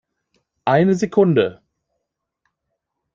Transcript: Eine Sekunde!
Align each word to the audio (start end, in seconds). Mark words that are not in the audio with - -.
Eine 0.65 0.95
Sekunde! 0.95 1.61